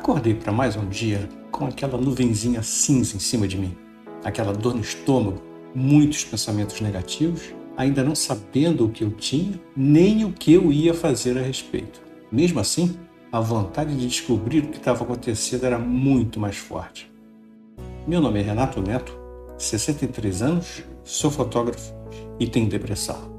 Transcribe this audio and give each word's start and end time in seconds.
Acordei 0.00 0.32
para 0.32 0.50
mais 0.50 0.76
um 0.76 0.88
dia 0.88 1.28
com 1.52 1.66
aquela 1.66 1.98
nuvenzinha 1.98 2.62
cinza 2.62 3.14
em 3.16 3.20
cima 3.20 3.46
de 3.46 3.58
mim, 3.58 3.76
aquela 4.24 4.50
dor 4.50 4.74
no 4.74 4.80
estômago, 4.80 5.42
muitos 5.74 6.24
pensamentos 6.24 6.80
negativos, 6.80 7.54
ainda 7.76 8.02
não 8.02 8.14
sabendo 8.14 8.86
o 8.86 8.88
que 8.88 9.04
eu 9.04 9.10
tinha 9.10 9.60
nem 9.76 10.24
o 10.24 10.32
que 10.32 10.54
eu 10.54 10.72
ia 10.72 10.94
fazer 10.94 11.36
a 11.36 11.42
respeito. 11.42 12.00
Mesmo 12.32 12.60
assim, 12.60 12.96
a 13.30 13.40
vontade 13.40 13.94
de 13.94 14.08
descobrir 14.08 14.60
o 14.60 14.68
que 14.68 14.78
estava 14.78 15.04
acontecendo 15.04 15.66
era 15.66 15.78
muito 15.78 16.40
mais 16.40 16.56
forte. 16.56 17.12
Meu 18.06 18.22
nome 18.22 18.40
é 18.40 18.42
Renato 18.42 18.80
Neto, 18.80 19.14
63 19.58 20.40
anos, 20.40 20.82
sou 21.04 21.30
fotógrafo 21.30 21.92
e 22.40 22.48
tenho 22.48 22.70
depressão. 22.70 23.30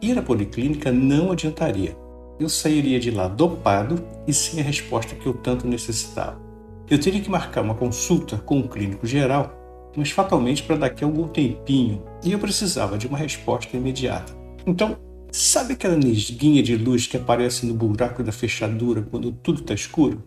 Ir 0.00 0.16
à 0.16 0.22
policlínica 0.22 0.92
não 0.92 1.32
adiantaria. 1.32 2.00
Eu 2.42 2.48
sairia 2.48 2.98
de 2.98 3.08
lá 3.08 3.28
dopado 3.28 4.04
e 4.26 4.34
sem 4.34 4.58
a 4.58 4.64
resposta 4.64 5.14
que 5.14 5.24
eu 5.24 5.32
tanto 5.32 5.64
necessitava. 5.64 6.40
Eu 6.90 6.98
teria 6.98 7.20
que 7.20 7.30
marcar 7.30 7.62
uma 7.62 7.76
consulta 7.76 8.36
com 8.36 8.58
um 8.58 8.66
clínico 8.66 9.06
geral, 9.06 9.92
mas 9.96 10.10
fatalmente 10.10 10.64
para 10.64 10.74
daqui 10.74 11.04
a 11.04 11.06
algum 11.06 11.28
tempinho, 11.28 12.02
e 12.20 12.32
eu 12.32 12.40
precisava 12.40 12.98
de 12.98 13.06
uma 13.06 13.16
resposta 13.16 13.76
imediata. 13.76 14.36
Então, 14.66 14.96
sabe 15.30 15.74
aquela 15.74 15.94
nesguinha 15.94 16.64
de 16.64 16.76
luz 16.76 17.06
que 17.06 17.16
aparece 17.16 17.64
no 17.64 17.74
buraco 17.74 18.24
da 18.24 18.32
fechadura 18.32 19.06
quando 19.08 19.30
tudo 19.30 19.60
está 19.60 19.72
escuro? 19.72 20.20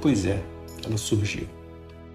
Pois 0.00 0.26
é, 0.26 0.42
ela 0.84 0.98
surgiu 0.98 1.46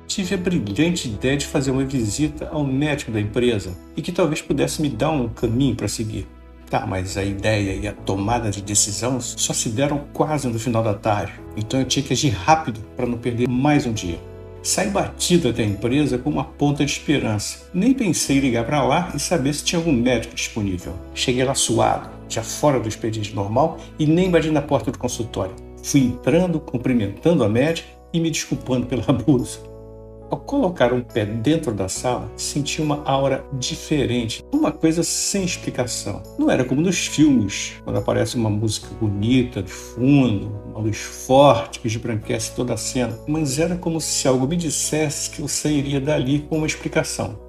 tive 0.07 0.35
a 0.35 0.37
brilhante 0.37 1.09
ideia 1.09 1.35
de 1.35 1.45
fazer 1.45 1.69
uma 1.69 1.83
visita 1.83 2.47
ao 2.49 2.63
médico 2.63 3.11
da 3.11 3.19
empresa 3.19 3.77
e 3.95 4.01
que 4.01 4.11
talvez 4.11 4.41
pudesse 4.41 4.81
me 4.81 4.87
dar 4.87 5.11
um 5.11 5.27
caminho 5.27 5.75
para 5.75 5.87
seguir. 5.87 6.25
Tá, 6.69 6.85
mas 6.85 7.15
a 7.17 7.23
ideia 7.23 7.73
e 7.73 7.87
a 7.87 7.93
tomada 7.93 8.51
de 8.51 8.61
decisão 8.61 9.21
só 9.21 9.53
se 9.53 9.69
deram 9.69 10.03
quase 10.11 10.49
no 10.49 10.59
final 10.59 10.83
da 10.83 10.93
tarde, 10.93 11.31
então 11.55 11.79
eu 11.79 11.85
tinha 11.85 12.03
que 12.03 12.11
agir 12.11 12.29
rápido 12.29 12.81
para 12.95 13.05
não 13.05 13.17
perder 13.17 13.47
mais 13.47 13.85
um 13.85 13.93
dia. 13.93 14.19
Saí 14.61 14.89
batido 14.89 15.47
até 15.47 15.63
a 15.63 15.65
empresa 15.65 16.17
com 16.17 16.29
uma 16.29 16.43
ponta 16.43 16.83
de 16.83 16.91
esperança. 16.91 17.69
Nem 17.73 17.93
pensei 17.93 18.37
em 18.37 18.41
ligar 18.41 18.65
para 18.65 18.83
lá 18.83 19.13
e 19.15 19.19
saber 19.19 19.53
se 19.53 19.63
tinha 19.63 19.79
algum 19.79 19.93
médico 19.93 20.35
disponível. 20.35 20.93
Cheguei 21.13 21.45
lá 21.45 21.55
suado, 21.55 22.09
já 22.27 22.43
fora 22.43 22.77
do 22.77 22.89
expediente 22.89 23.33
normal 23.33 23.79
e 23.97 24.05
nem 24.05 24.29
bati 24.29 24.49
na 24.49 24.61
porta 24.61 24.91
do 24.91 24.97
consultório. 24.97 25.55
Fui 25.81 26.01
entrando, 26.01 26.59
cumprimentando 26.59 27.45
a 27.45 27.49
médica 27.49 27.87
e 28.11 28.19
me 28.19 28.29
desculpando 28.29 28.87
pela 28.87 29.05
abuso. 29.07 29.76
Ao 30.29 30.37
colocar 30.37 30.91
um 30.91 30.99
pé 30.99 31.25
dentro 31.25 31.73
da 31.73 31.87
sala, 31.87 32.29
senti 32.35 32.81
uma 32.81 33.01
aura 33.05 33.45
diferente, 33.53 34.43
uma 34.51 34.73
coisa 34.73 35.01
sem 35.01 35.45
explicação. 35.45 36.21
Não 36.37 36.51
era 36.51 36.65
como 36.65 36.81
nos 36.81 37.07
filmes, 37.07 37.75
quando 37.85 37.95
aparece 37.95 38.35
uma 38.35 38.49
música 38.49 38.89
bonita 38.99 39.63
de 39.63 39.71
fundo, 39.71 40.51
uma 40.65 40.79
luz 40.79 40.97
forte 40.97 41.79
que 41.79 41.87
esbranquece 41.87 42.53
toda 42.53 42.73
a 42.73 42.77
cena, 42.77 43.17
mas 43.25 43.57
era 43.57 43.77
como 43.77 44.01
se 44.01 44.27
algo 44.27 44.45
me 44.45 44.57
dissesse 44.57 45.29
que 45.29 45.41
eu 45.41 45.47
sairia 45.47 46.01
dali 46.01 46.39
com 46.39 46.57
uma 46.57 46.67
explicação. 46.67 47.39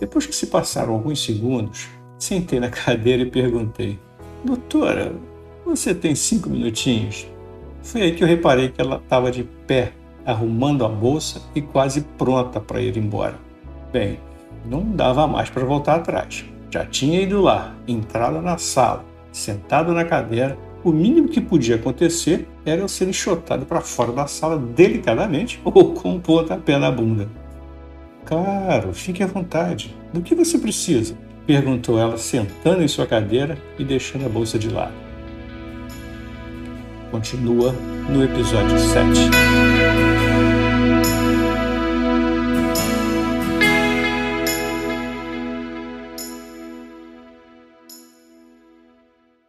Depois 0.00 0.26
que 0.26 0.34
se 0.34 0.48
passaram 0.48 0.94
alguns 0.94 1.24
segundos, 1.24 1.86
sentei 2.18 2.58
na 2.58 2.70
cadeira 2.74 3.22
e 3.22 3.30
perguntei: 3.30 4.00
Doutora, 4.44 5.14
você 5.64 5.94
tem 5.94 6.16
cinco 6.16 6.50
minutinhos? 6.50 7.24
Foi 7.84 8.02
aí 8.02 8.14
que 8.16 8.24
eu 8.24 8.28
reparei 8.28 8.70
que 8.70 8.80
ela 8.80 8.96
estava 8.96 9.30
de 9.30 9.44
pé 9.44 9.92
arrumando 10.24 10.84
a 10.84 10.88
bolsa 10.88 11.42
e 11.54 11.60
quase 11.60 12.02
pronta 12.16 12.60
para 12.60 12.80
ir 12.80 12.96
embora. 12.96 13.36
Bem, 13.92 14.18
não 14.64 14.82
dava 14.82 15.26
mais 15.26 15.50
para 15.50 15.64
voltar 15.64 15.96
atrás. 15.96 16.44
Já 16.70 16.84
tinha 16.84 17.20
ido 17.20 17.40
lá, 17.40 17.74
entrado 17.86 18.40
na 18.40 18.58
sala, 18.58 19.04
sentado 19.30 19.92
na 19.92 20.04
cadeira. 20.04 20.58
O 20.82 20.90
mínimo 20.90 21.28
que 21.28 21.40
podia 21.40 21.76
acontecer 21.76 22.48
era 22.64 22.80
eu 22.80 22.88
ser 22.88 23.08
enxotado 23.08 23.64
para 23.64 23.80
fora 23.80 24.12
da 24.12 24.26
sala 24.26 24.58
delicadamente 24.58 25.60
ou 25.64 25.94
com 25.94 26.14
um 26.14 26.20
pontapé 26.20 26.78
na 26.78 26.90
bunda. 26.90 27.28
Claro, 28.24 28.92
fique 28.92 29.22
à 29.22 29.26
vontade. 29.26 29.94
Do 30.12 30.22
que 30.22 30.34
você 30.34 30.58
precisa? 30.58 31.16
Perguntou 31.46 31.98
ela, 31.98 32.16
sentando 32.16 32.82
em 32.82 32.88
sua 32.88 33.06
cadeira 33.06 33.58
e 33.78 33.84
deixando 33.84 34.24
a 34.24 34.28
bolsa 34.28 34.58
de 34.58 34.70
lado. 34.70 34.94
Continua 37.10 37.72
no 38.08 38.24
episódio 38.24 38.78
7. 38.78 40.03